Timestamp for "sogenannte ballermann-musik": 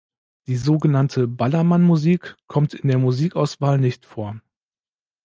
0.55-2.35